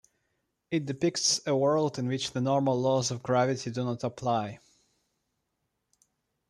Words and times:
It 0.71 0.87
depicts 0.87 1.41
a 1.45 1.55
world 1.55 1.99
in 1.99 2.07
which 2.07 2.31
the 2.31 2.41
normal 2.41 2.75
laws 2.81 3.11
of 3.11 3.21
gravity 3.21 3.69
do 3.69 3.83
not 3.85 4.03
apply. 4.03 4.57